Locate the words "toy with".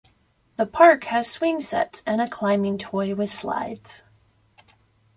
2.79-3.29